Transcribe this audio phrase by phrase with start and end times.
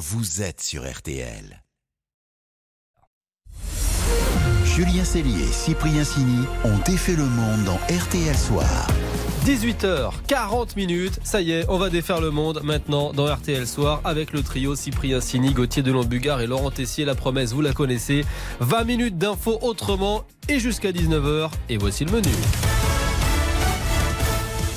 [0.00, 1.62] vous êtes sur RTL.
[4.64, 8.86] Julien Cellier et Cyprien Sini ont défait le monde dans RTL Soir.
[9.44, 14.32] 18h40 minutes, ça y est, on va défaire le monde maintenant dans RTL Soir avec
[14.32, 17.04] le trio Cyprien Sini, Gauthier Delon-Bugard et Laurent Tessier.
[17.04, 18.24] La promesse, vous la connaissez.
[18.60, 21.50] 20 minutes d'infos autrement et jusqu'à 19h.
[21.68, 22.32] Et voici le menu.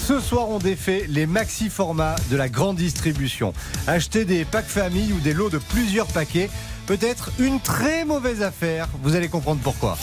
[0.06, 3.54] Ce soir, on défait les maxi formats de la grande distribution.
[3.88, 6.50] Acheter des packs famille ou des lots de plusieurs paquets
[6.88, 8.90] peut être une très mauvaise affaire.
[9.02, 9.98] Vous allez comprendre pourquoi.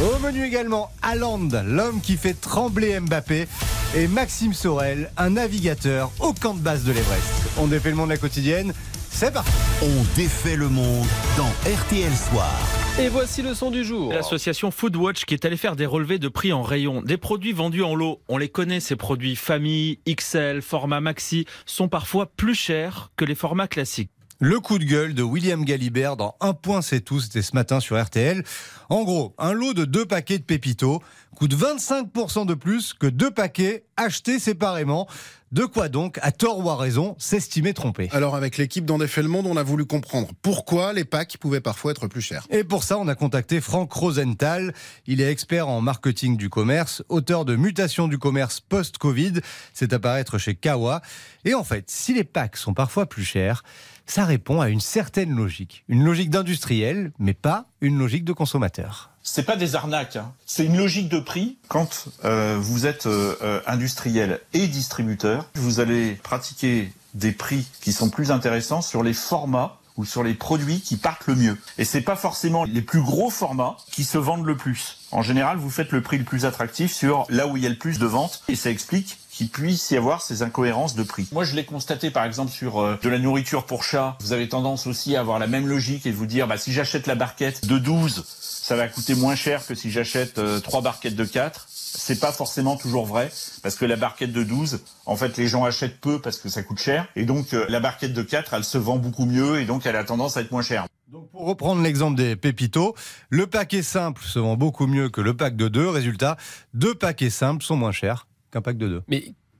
[0.00, 3.46] Au menu également, Haaland, l'homme qui fait trembler Mbappé,
[3.94, 7.32] et Maxime Sorel, un navigateur au camp de base de l'Everest.
[7.56, 8.74] On défait le monde de la quotidienne.
[9.12, 9.52] C'est parti.
[9.80, 11.06] On défait le monde
[11.36, 12.85] dans RTL Soir.
[12.98, 14.10] Et voici le son du jour.
[14.10, 17.02] L'association Foodwatch qui est allée faire des relevés de prix en rayon.
[17.02, 21.88] Des produits vendus en lot, on les connaît, ces produits famille, XL, format maxi, sont
[21.88, 24.10] parfois plus chers que les formats classiques.
[24.38, 27.80] Le coup de gueule de William Galibert dans Un point c'est tout, c'était ce matin
[27.80, 28.44] sur RTL.
[28.88, 31.02] En gros, un lot de deux paquets de Pépito
[31.36, 35.06] coûte 25% de plus que deux paquets achetés séparément.
[35.52, 39.22] De quoi donc, à tort ou à raison, s'estimer trompé Alors avec l'équipe d'En défait
[39.22, 42.46] le monde, on a voulu comprendre pourquoi les packs pouvaient parfois être plus chers.
[42.50, 44.74] Et pour ça, on a contacté Franck Rosenthal.
[45.06, 49.34] Il est expert en marketing du commerce, auteur de Mutation du commerce post-Covid.
[49.72, 51.00] C'est apparaître chez Kawa.
[51.44, 53.62] Et en fait, si les packs sont parfois plus chers,
[54.06, 55.84] ça répond à une certaine logique.
[55.88, 59.10] Une logique d'industriel, mais pas une logique de consommateur.
[59.22, 60.32] C'est pas des arnaques, hein.
[60.46, 61.58] c'est une logique de prix.
[61.68, 67.92] Quand euh, vous êtes euh, euh, industriel et distributeur, vous allez pratiquer des prix qui
[67.92, 71.56] sont plus intéressants sur les formats ou sur les produits qui partent le mieux.
[71.78, 74.98] Et c'est pas forcément les plus gros formats qui se vendent le plus.
[75.10, 77.70] En général, vous faites le prix le plus attractif sur là où il y a
[77.70, 81.28] le plus de ventes et ça explique qu'il puisse y avoir ces incohérences de prix.
[81.30, 84.16] Moi, je l'ai constaté par exemple sur euh, de la nourriture pour chat.
[84.20, 86.72] Vous avez tendance aussi à avoir la même logique et de vous dire bah si
[86.72, 90.80] j'achète la barquette de 12, ça va coûter moins cher que si j'achète euh, trois
[90.80, 93.30] barquettes de 4 c'est pas forcément toujours vrai
[93.62, 96.62] parce que la barquette de 12, en fait, les gens achètent peu parce que ça
[96.62, 99.66] coûte cher et donc euh, la barquette de 4, elle se vend beaucoup mieux et
[99.66, 100.86] donc elle a tendance à être moins chère.
[101.08, 102.94] Donc pour reprendre l'exemple des pépitos,
[103.28, 105.88] le paquet simple se vend beaucoup mieux que le pack de deux.
[105.88, 106.36] Résultat,
[106.74, 109.02] deux paquets simples sont moins chers qu'un pack de deux.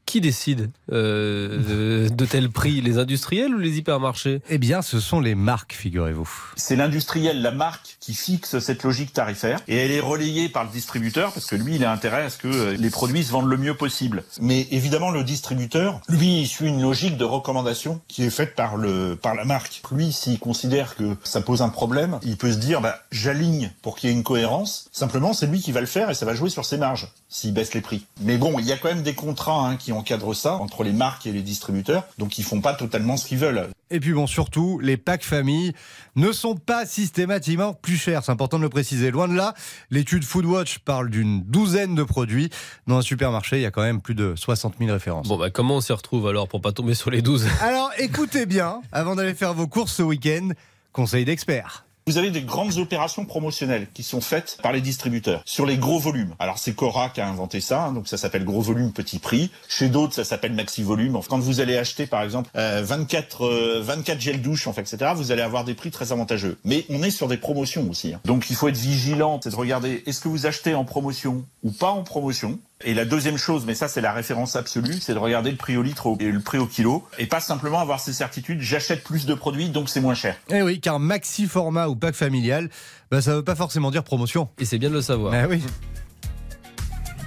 [0.07, 4.41] Qui décide euh, de, de tel prix Les industriels ou les hypermarchés?
[4.49, 6.29] Eh bien, ce sont les marques, figurez-vous.
[6.57, 10.71] C'est l'industriel, la marque, qui fixe cette logique tarifaire et elle est relayée par le
[10.71, 13.51] distributeur parce que lui, il a intérêt à ce que euh, les produits se vendent
[13.51, 14.25] le mieux possible.
[14.41, 18.77] Mais évidemment, le distributeur, lui, il suit une logique de recommandation qui est faite par
[18.77, 19.83] le par la marque.
[19.91, 23.97] Lui, s'il considère que ça pose un problème, il peut se dire, bah, j'aligne pour
[23.97, 24.89] qu'il y ait une cohérence.
[24.93, 27.53] Simplement, c'est lui qui va le faire et ça va jouer sur ses marges s'il
[27.53, 28.07] baisse les prix.
[28.21, 30.93] Mais bon, il y a quand même des contrats hein, qui encadrent ça entre les
[30.93, 33.69] marques et les distributeurs, donc ils font pas totalement ce qu'ils veulent.
[33.91, 35.73] Et puis bon, surtout, les packs famille
[36.17, 38.25] ne sont pas systématiquement plus chers.
[38.25, 39.11] C'est important de le préciser.
[39.11, 39.55] Loin de là,
[39.91, 42.51] l'étude Foodwatch parle d'une douzaine de produits.
[42.89, 45.29] Dans un supermarché, il y a quand même plus de 60 000 références.
[45.29, 48.47] Bon, bah comment on s'y retrouve alors pour pas tomber sur les 12 Alors écoutez
[48.47, 50.49] bien, avant d'aller faire vos courses ce week-end,
[50.93, 51.86] conseil d'experts.
[52.09, 55.99] Vous avez des grandes opérations promotionnelles qui sont faites par les distributeurs sur les gros
[55.99, 56.37] volumes.
[56.39, 59.51] Alors c'est Cora qui a inventé ça, hein, donc ça s'appelle gros volume petit prix.
[59.69, 61.19] Chez d'autres ça s'appelle maxi volume.
[61.29, 65.15] Quand vous allez acheter par exemple euh, 24 euh, 24 gels douche, enfin, etc.
[65.17, 66.59] Vous allez avoir des prix très avantageux.
[66.65, 68.15] Mais on est sur des promotions aussi.
[68.15, 68.21] hein.
[68.25, 71.73] Donc il faut être vigilant, c'est de regarder est-ce que vous achetez en promotion ou
[71.73, 72.61] pas en promotion?
[72.85, 75.79] Et la deuxième chose, mais ça c'est la référence absolue, c'est de regarder le prix
[75.79, 79.25] au litre et le prix au kilo, et pas simplement avoir ces certitudes, j'achète plus
[79.25, 80.37] de produits donc c'est moins cher.
[80.51, 82.69] Eh oui, car maxi format ou pack familial,
[83.11, 84.51] bah, ça veut pas forcément dire promotion.
[84.59, 85.35] Et c'est bien de le savoir.
[85.35, 85.63] Eh oui.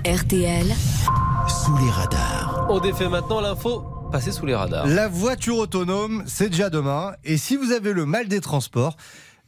[0.05, 0.67] RTL,
[1.47, 2.67] Sous les radars.
[2.69, 3.83] On défait maintenant l'info.
[4.11, 4.87] Passez sous les radars.
[4.87, 7.13] La voiture autonome, c'est déjà demain.
[7.23, 8.97] Et si vous avez le mal des transports,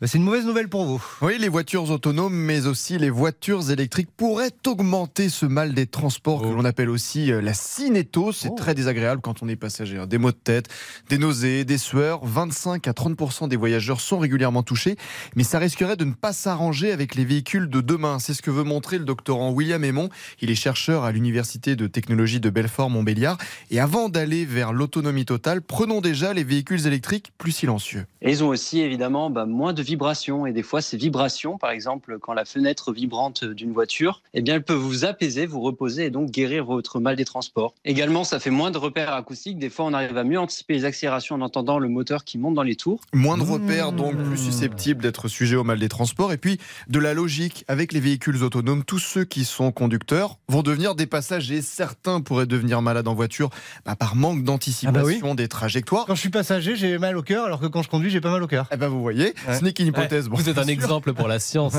[0.08, 1.04] c'est une mauvaise nouvelle pour vous.
[1.22, 6.42] Oui, les voitures autonomes, mais aussi les voitures électriques pourraient augmenter ce mal des transports
[6.42, 6.54] que Oh.
[6.56, 8.36] l'on appelle aussi euh, la cinétose.
[8.38, 8.56] C'est Oh.
[8.58, 9.98] très désagréable quand on est passager.
[9.98, 10.08] hein.
[10.08, 10.68] Des maux de tête,
[11.10, 12.26] des nausées, des sueurs.
[12.26, 14.96] 25 à 30% des voyageurs sont régulièrement touchés,
[15.36, 18.18] mais ça risquerait de ne pas s'arranger avec les véhicules de demain.
[18.20, 20.10] C'est ce que veut montrer le doctorant William Aymon.
[20.42, 23.38] Il est chercheur à l'université de technologie de Belfort-Montbéliard.
[23.70, 28.06] Et avant d'aller vers l'autonomie totale, prenons déjà les véhicules électriques plus silencieux.
[28.22, 30.46] Et ils ont aussi évidemment bah, moins de vibrations.
[30.46, 34.56] Et des fois, ces vibrations, par exemple, quand la fenêtre vibrante d'une voiture, eh bien,
[34.56, 37.74] elle peut vous apaiser, vous reposer et donc guérir votre mal des transports.
[37.84, 39.60] Également, ça fait moins de repères acoustiques.
[39.60, 42.56] Des fois, on arrive à mieux anticiper les accélérations en entendant le moteur qui monte
[42.56, 43.02] dans les tours.
[43.14, 46.32] Moins de repères, donc plus susceptibles d'être sujet au mal des transports.
[46.32, 46.58] Et puis,
[46.88, 48.84] de la logique avec les véhicules autonomes.
[48.86, 51.62] Tous ceux qui sont conducteurs vont devenir des passagers.
[51.62, 53.50] Certains pourraient devenir malades en voiture
[53.86, 56.06] bah, par manque d'anticipation des trajectoires.
[56.06, 58.32] Quand je suis passager, j'ai mal au cœur, alors que quand je conduis, j'ai pas
[58.32, 58.68] mal au cœur.
[58.72, 59.58] Eh ben, vous voyez, Ouais.
[59.58, 60.30] ce n'est hypothèse.
[60.30, 60.72] Bon, Vous êtes un sûr.
[60.72, 61.76] exemple pour la science.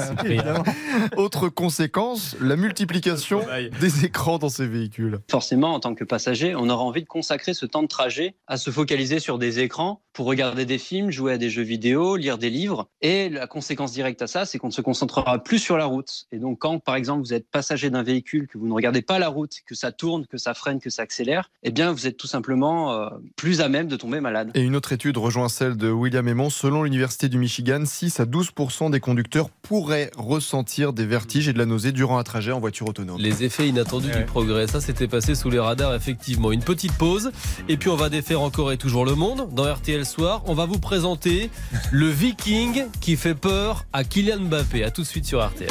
[1.16, 3.43] Autre conséquence, la multiplication
[3.81, 5.20] des écrans dans ces véhicules.
[5.31, 8.56] Forcément, en tant que passager, on aura envie de consacrer ce temps de trajet à
[8.56, 12.37] se focaliser sur des écrans pour regarder des films, jouer à des jeux vidéo, lire
[12.37, 12.88] des livres.
[13.00, 16.26] Et la conséquence directe à ça, c'est qu'on ne se concentrera plus sur la route.
[16.32, 19.19] Et donc, quand, par exemple, vous êtes passager d'un véhicule, que vous ne regardez pas
[19.19, 22.19] la route, que ça tourne, que ça freine, que ça accélère, eh bien, vous êtes
[22.19, 24.50] tout simplement euh, plus à même de tomber malade.
[24.54, 26.50] Et une autre étude rejoint celle de William Aymon.
[26.50, 31.58] Selon l'Université du Michigan, 6 à 12% des conducteurs pourraient ressentir des vertiges et de
[31.58, 33.18] la nausée durant un trajet en voiture autonome.
[33.20, 34.18] Les effets inattendus Ouais.
[34.20, 36.50] du progrès, ça s'était passé sous les radars effectivement.
[36.52, 37.30] Une petite pause
[37.68, 39.48] et puis on va défaire encore et toujours le monde.
[39.52, 41.50] Dans RTL Soir, on va vous présenter
[41.90, 44.84] le Viking qui fait peur à Kylian Mbappé.
[44.84, 45.70] À tout de suite sur RTL.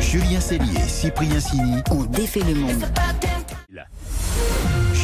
[0.00, 1.76] Julien Cellier, Cyprien Sini.
[1.90, 2.84] On défait le monde.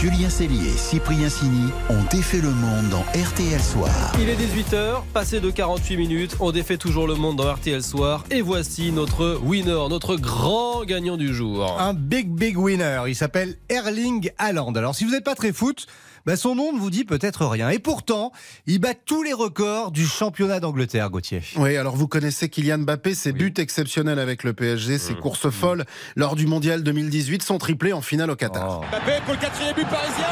[0.05, 4.13] Julien Cellier, Cyprien Sini ont défait le monde dans RTL Soir.
[4.21, 8.23] Il est 18h, passé de 48 minutes, on défait toujours le monde dans RTL Soir
[8.31, 11.81] et voici notre winner, notre grand gagnant du jour.
[11.81, 13.05] Un big, big winner.
[13.07, 14.75] Il s'appelle Erling Haaland.
[14.75, 15.87] Alors, si vous n'êtes pas très foot,
[16.27, 17.71] bah, son nom ne vous dit peut-être rien.
[17.71, 18.33] Et pourtant,
[18.67, 21.43] il bat tous les records du championnat d'Angleterre, Gauthier.
[21.57, 25.85] Oui, alors vous connaissez Kylian Mbappé, ses buts exceptionnels avec le PSG, ses courses folles
[26.17, 28.81] lors du Mondial 2018, son triplé en finale au Qatar.
[28.81, 28.85] Oh.
[28.91, 30.27] Mbappé pour le quatrième but parisien.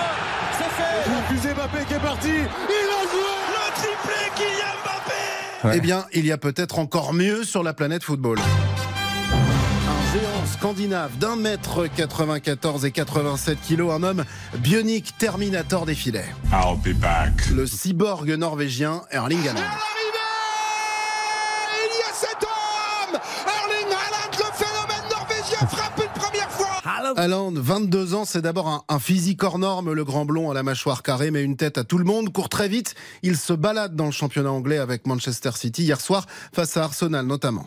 [0.59, 1.33] C'est fait.
[1.33, 2.29] Refusé Mbappé qui est parti.
[2.29, 5.69] Il a joué le triplé Kylian Mbappé.
[5.69, 5.75] Ouais.
[5.77, 8.39] Eh bien, il y a peut-être encore mieux sur la planète football.
[10.63, 14.23] Scandinave d'un mètre 94 et 87 kilos, un homme
[14.59, 16.33] bionique Terminator des filets.
[16.53, 17.33] I'll be back.
[17.53, 19.61] Le cyborg norvégien Erling Haaland.
[21.75, 26.69] Il y a cet homme Erling Haaland, le phénomène norvégien, frappe une première fois
[27.17, 30.63] Haaland, 22 ans, c'est d'abord un, un physique hors norme, le grand blond à la
[30.63, 32.33] mâchoire carrée, mais une tête à tout le monde.
[32.33, 32.95] Court très vite,
[33.25, 37.27] il se balade dans le championnat anglais avec Manchester City hier soir face à Arsenal
[37.27, 37.67] notamment.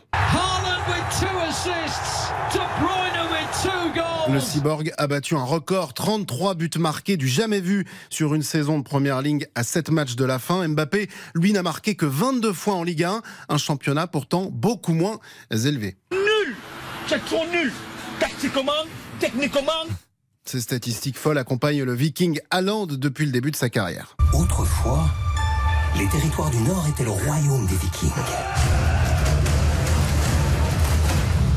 [4.27, 8.79] Le cyborg a battu un record, 33 buts marqués du jamais vu sur une saison
[8.79, 10.67] de première ligne à 7 matchs de la fin.
[10.67, 15.19] Mbappé, lui, n'a marqué que 22 fois en Ligue 1, un championnat pourtant beaucoup moins
[15.51, 15.97] élevé.
[17.07, 17.71] Quel nul
[18.19, 18.71] Tactiquement,
[19.19, 19.71] techniquement.
[20.43, 24.15] Ces statistiques folles accompagnent le Viking Haaland depuis le début de sa carrière.
[24.33, 25.05] Autrefois,
[25.99, 28.09] les territoires du Nord étaient le royaume des Vikings.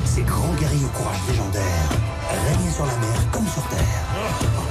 [0.04, 4.67] Ces grands guerriers au courage légendaire régnaient sur la mer comme sur terre.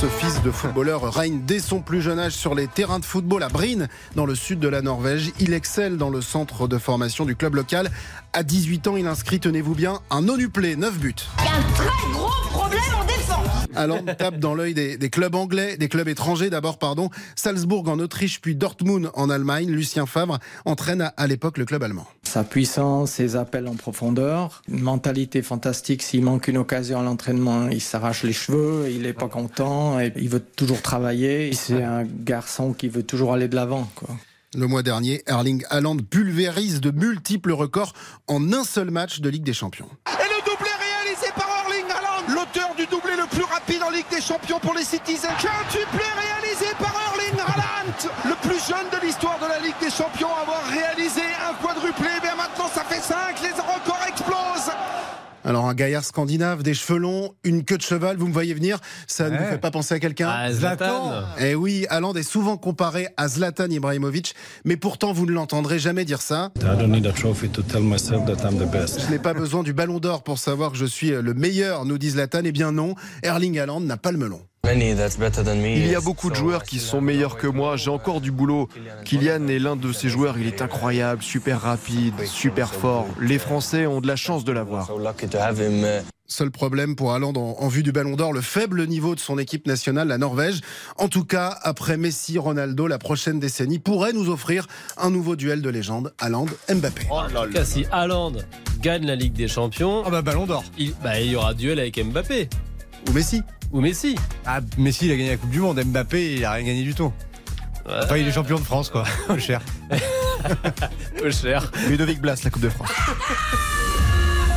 [0.00, 3.42] Ce fils de footballeur règne dès son plus jeune âge sur les terrains de football
[3.42, 5.32] à Bryn, dans le sud de la Norvège.
[5.40, 7.90] Il excelle dans le centre de formation du club local.
[8.32, 11.14] À 18 ans, il inscrit, tenez-vous bien, un onuplé, 9 buts.
[11.40, 13.66] Il y a un très gros problème en défense.
[13.74, 17.10] Haaland tape dans l'œil des, des clubs anglais, des clubs étrangers d'abord, pardon.
[17.34, 19.68] Salzbourg en Autriche, puis Dortmund en Allemagne.
[19.68, 22.06] Lucien Favre entraîne à, à l'époque le club allemand.
[22.22, 26.02] Sa puissance, ses appels en profondeur, une mentalité fantastique.
[26.02, 30.12] S'il manque une occasion à l'entraînement, il s'arrache les cheveux, il est pas content, et
[30.16, 31.52] il veut toujours travailler.
[31.52, 33.88] C'est un garçon qui veut toujours aller de l'avant.
[33.94, 34.10] quoi.
[34.54, 37.92] Le mois dernier, Erling Haaland pulvérise de multiples records
[38.28, 39.88] en un seul match de Ligue des Champions.
[40.08, 44.08] Et le doublé réalisé par Erling Haaland, l'auteur du doublé le plus rapide en Ligue
[44.10, 45.36] des Champions pour les Citizens.
[45.36, 47.92] Quintuplé réalisé par Erling Haaland,
[48.24, 52.08] le plus jeune de l'histoire de la Ligue des Champions à avoir réalisé un quadruplé.
[52.22, 53.87] Mais maintenant, ça fait 5, les records.
[55.48, 58.78] Alors un gaillard scandinave, des cheveux longs, une queue de cheval, vous me voyez venir,
[59.06, 59.44] ça ne Ouais.
[59.44, 61.22] vous fait pas penser à quelqu'un Ah, Zlatan.
[61.40, 64.34] Eh oui, Haaland est souvent comparé à Zlatan Ibrahimovic,
[64.66, 66.50] mais pourtant vous ne l'entendrez jamais dire ça.
[69.00, 71.96] Je n'ai pas besoin du ballon d'or pour savoir que je suis le meilleur, nous
[71.96, 72.40] dit Zlatan.
[72.44, 74.42] Eh bien non, Erling Haaland n'a pas le melon.
[74.64, 78.68] Il y a beaucoup de joueurs qui sont meilleurs que moi, j'ai encore du boulot.
[79.04, 83.06] Kylian est l'un de ces joueurs, il est incroyable, super rapide, super fort.
[83.20, 84.90] Les Français ont de la chance de l'avoir.
[86.30, 89.38] Seul problème pour Haaland en, en vue du Ballon d'Or, le faible niveau de son
[89.38, 90.60] équipe nationale, la Norvège.
[90.98, 94.66] En tout cas, après Messi, Ronaldo, la prochaine décennie pourrait nous offrir
[94.98, 97.06] un nouveau duel de légende, Haaland-Mbappé.
[97.10, 98.32] En tout cas, si Haaland
[98.82, 100.64] gagne la Ligue des Champions, Ah bah ballon d'or.
[100.76, 102.50] il, bah, il y aura duel avec Mbappé
[103.08, 103.40] Ou Messi.
[103.72, 104.16] Ou Messi.
[104.46, 105.82] Ah, Messi, il a gagné la Coupe du Monde.
[105.84, 107.12] Mbappé, il a rien gagné du tout.
[107.86, 109.04] Enfin, il est champion de France, quoi.
[109.28, 109.60] Peu cher.
[111.18, 111.70] Peu cher.
[111.88, 112.90] Ludovic Blas, la Coupe de France.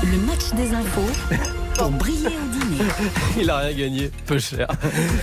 [0.04, 1.10] Le match des infos
[1.76, 2.51] pour briller au.
[3.40, 4.68] Il a rien gagné, peu cher.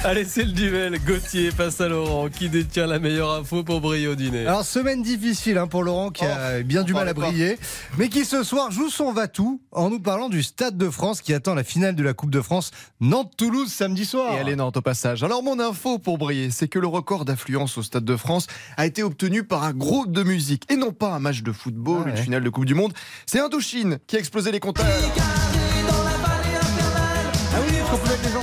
[0.05, 0.99] Allez, c'est le duel.
[1.05, 2.29] Gauthier face à Laurent.
[2.29, 6.11] Qui détient la meilleure info pour briller au dîner Alors, semaine difficile hein, pour Laurent
[6.11, 7.23] qui a bien du mal à pas.
[7.23, 7.59] briller,
[7.97, 11.35] mais qui ce soir joue son Vatou en nous parlant du Stade de France qui
[11.35, 14.35] attend la finale de la Coupe de France Nantes-Toulouse samedi soir.
[14.35, 15.23] Et allez Nantes au passage.
[15.23, 18.47] Alors mon info pour briller, c'est que le record d'affluence au Stade de France
[18.77, 22.05] a été obtenu par un groupe de musique et non pas un match de football,
[22.07, 22.93] Ah une finale de Coupe du Monde.
[23.27, 24.87] C'est Indochine qui a explosé les compteurs.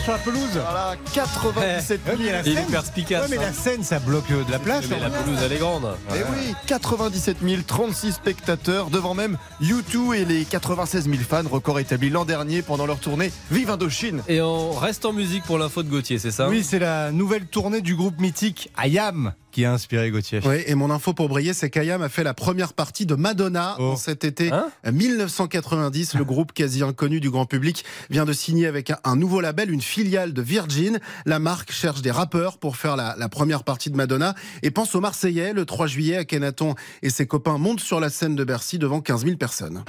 [0.06, 2.68] Sur la pelouse Voilà, 97 Ouais, mais il est scène.
[2.68, 3.24] perspicace.
[3.24, 3.54] Ouais, mais la hein.
[3.54, 4.86] scène, ça bloque de la place.
[4.88, 5.96] Mais la pelouse, elle est grande.
[6.12, 12.12] Et oui, 97 036 spectateurs devant même U2 et les 96 000 fans, record établi
[12.12, 14.22] l'an dernier pendant leur tournée Vive Indochine.
[14.28, 16.50] Et on reste en musique pour l'info de Gauthier, c'est ça?
[16.50, 20.42] Oui, c'est la nouvelle tournée du groupe mythique Ayam qui a inspiré Gauthier.
[20.44, 23.78] Oui, et mon info pour briller, c'est qu'Ayam a fait la première partie de Madonna
[23.80, 23.92] Oh.
[23.92, 26.16] en cet été Hein 1990.
[26.16, 29.72] Le groupe quasi inconnu du grand public vient de signer avec un, un nouveau label,
[29.72, 31.00] une filiale de Virgin.
[31.26, 34.94] La marque cherche des rappeurs pour faire la, la première partie de Madonna et pense
[34.94, 35.54] aux Marseillais.
[35.54, 39.24] Le 3 juillet, Akhenaton et ses copains montent sur la scène de Bercy devant 15
[39.24, 39.86] 000 personnes.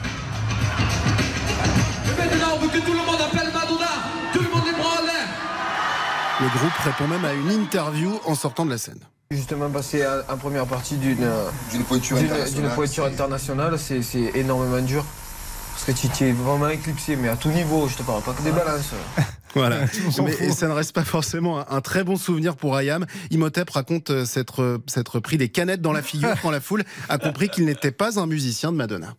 [6.40, 9.00] Le groupe répond même à une interview en sortant de la scène.
[9.30, 11.16] Justement passer en en première partie d'une
[11.72, 12.30] D'une pointure d'une-
[13.06, 13.78] internationale.
[13.78, 14.00] c'est
[14.34, 15.04] énormément dur.
[15.72, 18.42] Parce que tu t'es vraiment éclipsé, mais à tout niveau, je te parle pas que
[18.42, 18.92] des balances.
[19.54, 19.78] Voilà.
[20.22, 23.06] Mais, et ça ne reste pas forcément un, un très bon souvenir pour Ayam.
[23.30, 27.16] Imhotep raconte euh, s'être s'être pris des canettes dans la figure quand la foule a
[27.16, 29.14] compris qu'il n'était pas un musicien de Madonna.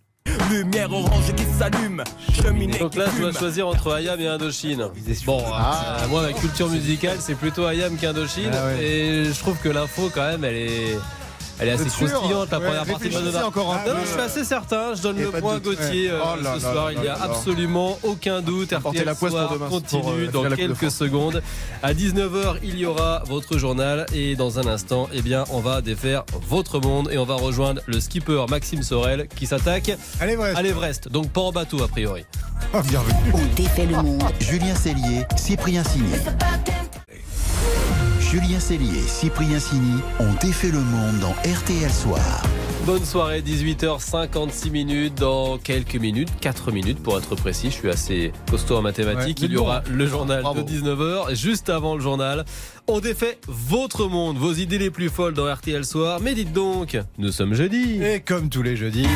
[0.50, 2.04] Lumière orange qui s'allume.
[2.34, 4.90] Cheminée Donc là, je dois choisir entre Ayam et Indochine.
[5.26, 8.52] Bon, euh, moi, ma culture musicale, c'est plutôt Ayam qu'Indochine.
[8.54, 8.84] Ah ouais.
[8.84, 10.98] Et je trouve que l'info, quand même, elle est.
[11.60, 14.44] Elle est assez croustillante, la Ouais, première partie de encore un non, je suis assez
[14.44, 14.94] certain.
[14.96, 15.60] Je donne le point.
[15.60, 16.86] Gauthier euh, Oh ce soir.
[16.88, 18.74] là Il n'y a absolument aucun doute.
[18.74, 21.42] Apportez RTL la poisse pour Soir demain, continue pour, euh, dans quelques secondes.
[21.82, 24.06] À 19h, il y aura votre journal.
[24.14, 27.82] Et dans un instant, eh bien, on va défaire votre monde et on va rejoindre
[27.86, 31.10] le skipper Maxime Sorel qui s'attaque à l'Everest.
[31.10, 32.26] Donc pas en bateau, a priori.
[32.74, 33.32] Oh, bienvenue.
[33.34, 34.24] On défait le monde.
[34.40, 36.18] Julien Cellier, Cyprien Signé.
[38.32, 42.44] Julien Cellier et Cyprien Sini ont défait le monde dans RTL Soir.
[42.86, 45.16] Bonne soirée, 18h56 minutes.
[45.16, 49.40] Dans quelques minutes, 4 minutes pour être précis, je suis assez costaud en mathématiques.
[49.40, 49.92] Ouais, Il y aura bon.
[49.94, 50.62] le journal Bravo.
[50.62, 51.36] de 19h.
[51.36, 52.44] Juste avant le journal,
[52.88, 56.20] on défait votre monde, vos idées les plus folles dans RTL Soir.
[56.22, 58.02] Mais dites donc, nous sommes jeudi.
[58.04, 59.08] Et comme tous les jeudis,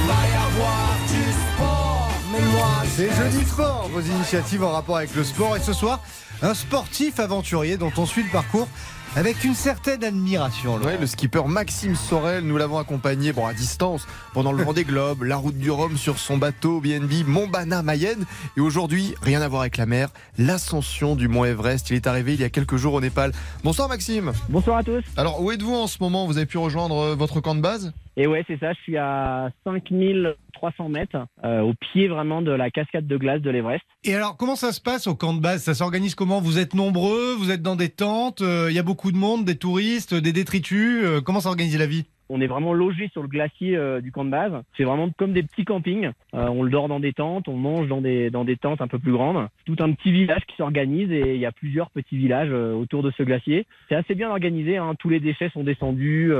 [2.95, 5.55] c'est jeudi sport, vos initiatives en rapport avec le sport.
[5.55, 5.99] Et ce soir,
[6.41, 8.67] un sportif aventurier dont on suit le parcours
[9.15, 10.77] avec une certaine admiration.
[10.77, 15.23] Ouais, le skipper Maxime Sorel, nous l'avons accompagné bon, à distance pendant le Vendée Globe,
[15.23, 18.25] la route du Rhum sur son bateau BNB Montbana Mayenne.
[18.55, 21.89] Et aujourd'hui, rien à voir avec la mer, l'ascension du mont Everest.
[21.89, 23.33] Il est arrivé il y a quelques jours au Népal.
[23.63, 24.31] Bonsoir Maxime.
[24.47, 25.03] Bonsoir à tous.
[25.17, 26.25] Alors où êtes-vous en ce moment?
[26.25, 27.91] Vous avez pu rejoindre euh, votre camp de base?
[28.17, 32.69] Et ouais, c'est ça, je suis à 5300 mètres, euh, au pied vraiment de la
[32.69, 33.83] cascade de glace de l'Everest.
[34.03, 35.63] Et alors, comment ça se passe au camp de base?
[35.63, 36.41] Ça s'organise comment?
[36.41, 39.45] Vous êtes nombreux Vous êtes dans des tentes euh, Il y a beaucoup de monde,
[39.45, 42.05] des touristes, des détritus euh, Comment s'organise la vie?
[42.33, 44.53] On est vraiment logé sur le glacier euh, du camp de base.
[44.77, 46.11] C'est vraiment comme des petits campings.
[46.33, 48.87] Euh, on le dort dans des tentes, on mange dans des, dans des tentes un
[48.87, 49.49] peu plus grandes.
[49.65, 53.03] Tout un petit village qui s'organise et il y a plusieurs petits villages euh, autour
[53.03, 53.67] de ce glacier.
[53.89, 54.93] C'est assez bien organisé, hein.
[54.97, 56.31] tous les déchets sont descendus.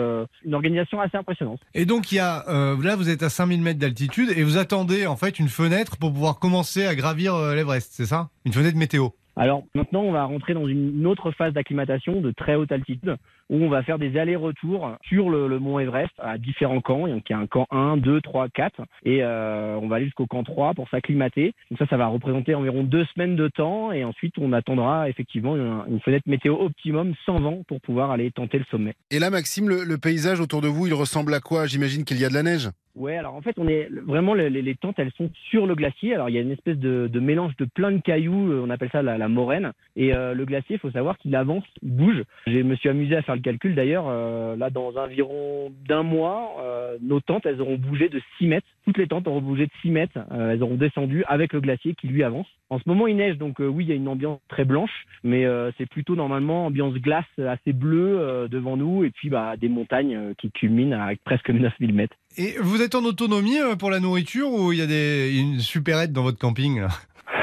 [0.46, 1.60] une organisation assez impressionnante.
[1.74, 2.46] Et donc, il y a,
[2.82, 6.14] là, vous êtes à 5000 mètres d'altitude et vous attendez en fait une fenêtre pour
[6.14, 8.30] pouvoir commencer à gravir l'Everest, c'est ça?
[8.46, 12.56] Une fenêtre météo Alors maintenant, on va rentrer dans une autre phase d'acclimatation de très
[12.56, 13.18] haute altitude
[13.52, 17.08] où on va faire des allers-retours sur le, le mont Everest à différents camps.
[17.08, 20.06] Donc il y a un camp 1, 2, 3, 4 et euh, on va aller
[20.06, 21.54] jusqu'au camp 3 pour s'acclimater.
[21.70, 25.56] Donc ça, ça va représenter environ deux semaines de temps et ensuite on attendra effectivement
[25.56, 28.96] une, une fenêtre météo optimum sans vent pour pouvoir aller tenter le sommet.
[29.12, 31.66] Et là, Maxime, le, le paysage autour de vous, il ressemble à quoi?
[31.68, 32.70] J'imagine qu'il y a de la neige.
[32.96, 36.14] Ouais, alors en fait, on est vraiment les, tentes, elles sont sur le glacier.
[36.14, 38.70] Alors il y a une espèce de, de mélange de plein de cailloux, euh, on
[38.70, 39.72] appelle ça la, la moraine.
[39.96, 42.24] Et euh, le glacier, il faut savoir qu'il avance, il bouge.
[42.48, 44.06] Je me suis amusé à faire calcul d'ailleurs.
[44.08, 48.68] euh, là, dans environ d'un mois, euh, nos tentes, elles auront bougé de 6 mètres.
[48.86, 50.18] Toutes les tentes auront bougé de 6 mètres.
[50.32, 52.48] Euh, elles auront descendu avec le glacier qui lui avance.
[52.70, 55.46] En ce moment, il neige, donc oui, il y a une ambiance très blanche, mais
[55.78, 60.52] c'est plutôt normalement ambiance glace assez bleue devant nous, et puis bah, des montagnes qui
[60.52, 62.16] culminent à presque 9000 mètres.
[62.38, 66.14] Et vous êtes en autonomie pour la nourriture ou il y a des, une supérette
[66.14, 66.82] dans votre camping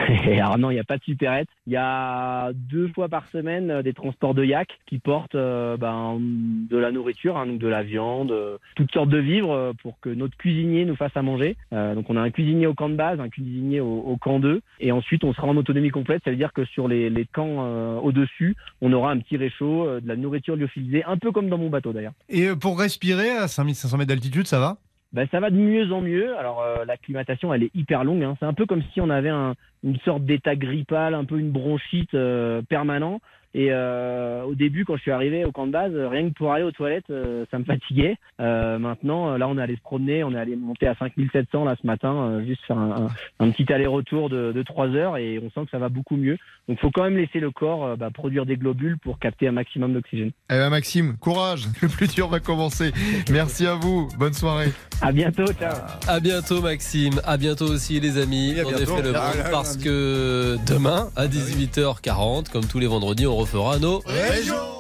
[0.27, 1.49] Alors non, il n'y a pas de supérette.
[1.67, 5.77] Il y a deux fois par semaine euh, des transports de yak qui portent euh,
[5.77, 9.99] ben, de la nourriture, hein, donc de la viande, euh, toutes sortes de vivres pour
[10.01, 11.57] que notre cuisinier nous fasse à manger.
[11.73, 14.93] Donc on a un cuisinier au camp de base, un cuisinier au, camp 2, et
[14.93, 16.23] ensuite on sera en autonomie complète.
[16.25, 20.09] Ça veut dire que sur les, les camps au-dessus, on aura un petit réchaud, de
[20.09, 22.13] la nourriture lyophilisée, un peu comme dans mon bateau d'ailleurs.
[22.29, 24.77] Et pour respirer à 5500 mètres d'altitude, ça va?
[25.13, 26.37] Ben, ça va de mieux en mieux.
[26.37, 28.23] Alors euh, l'acclimatation, elle est hyper longue.
[28.23, 28.37] hein.
[28.39, 31.51] C'est un peu comme si on avait un- une sorte d'état grippal, un peu une
[31.51, 33.21] bronchite euh, permanent.
[33.55, 36.53] Et euh, au début, quand je suis arrivé au camp de base, rien que pour
[36.53, 38.17] aller aux toilettes, euh, ça me fatiguait.
[38.41, 41.75] Euh, maintenant, là, on est allé se promener, on est allé monter à 5700 là
[41.81, 43.07] ce matin, euh, juste faire un,
[43.41, 46.17] un- un petit aller-retour de, de 3 heures, et on sent que ça va beaucoup
[46.17, 46.37] mieux.
[46.69, 49.49] Donc, il faut quand même laisser le corps euh, bah, produire des globules pour capter
[49.49, 50.31] un maximum d'oxygène.
[50.51, 52.93] Eh ben Maxime, courage, le plus dur va commencer.
[53.31, 54.69] Merci à vous, bonne soirée.
[55.01, 55.75] À bientôt, ciao.
[56.07, 58.53] À bientôt Maxime, à bientôt aussi les amis.
[58.57, 58.97] Et à on bientôt.
[59.03, 63.79] le Ah, monde là, parce que demain à 18h40, comme tous les vendredis, on refera
[63.79, 64.78] nos Région